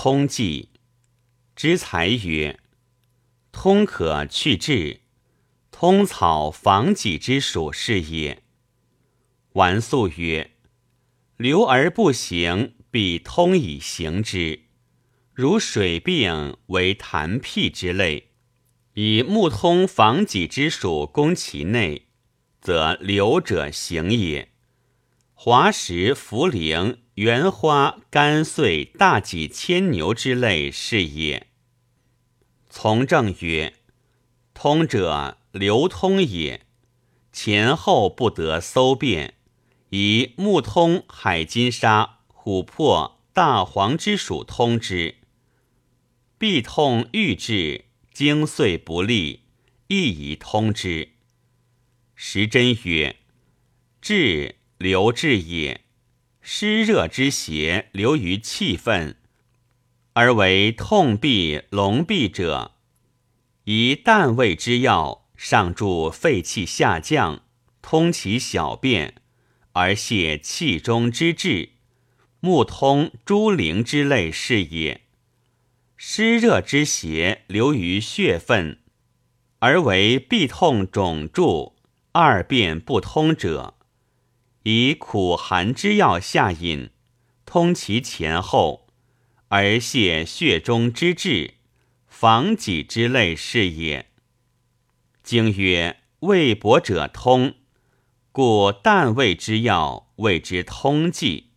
[0.00, 0.68] 通济。
[1.56, 2.60] 之才曰：
[3.50, 5.00] 通可去滞，
[5.72, 8.44] 通草防己之属是也。
[9.54, 10.52] 完素曰：
[11.36, 14.66] 流而不行，必通以行之。
[15.34, 18.30] 如水病为痰僻之类，
[18.94, 22.06] 以木通防己之属攻其内，
[22.60, 24.52] 则流者行也。
[25.40, 31.46] 华石、茯苓、圆花、甘穗、大戟、牵牛之类是也。
[32.68, 33.74] 从政曰：
[34.52, 36.66] 通者流通也，
[37.32, 39.34] 前后不得搜辨。
[39.90, 45.18] 以木通海金沙、琥珀、大黄之属通之，
[46.36, 49.44] 必痛欲滞，精碎不利，
[49.86, 51.10] 亦宜通之。
[52.16, 53.14] 时真曰：
[54.02, 54.56] 治。
[54.78, 55.80] 流滞也，
[56.40, 59.16] 湿热之邪流于气分，
[60.12, 62.76] 而为痛痹、聋痹者，
[63.64, 67.42] 以淡味之药上助肺气下降，
[67.82, 69.14] 通其小便，
[69.72, 71.70] 而泻气中之滞，
[72.38, 75.00] 目通、诸灵之类是也。
[75.96, 78.78] 湿热之邪流于血分，
[79.58, 81.74] 而为痹痛肿注，
[82.12, 83.74] 二便不通者。
[84.70, 86.90] 以苦寒之药下饮，
[87.46, 88.86] 通其前后，
[89.48, 91.54] 而泄血中之滞，
[92.06, 94.10] 防己之类是也。
[95.22, 97.54] 经曰：胃薄者通，
[98.30, 101.47] 故淡味之药谓之通剂。